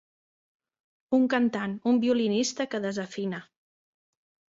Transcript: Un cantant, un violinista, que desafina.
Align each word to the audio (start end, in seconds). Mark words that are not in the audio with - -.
Un 1.19 1.27
cantant, 1.35 1.77
un 1.93 2.01
violinista, 2.07 2.71
que 2.73 2.83
desafina. 2.89 3.47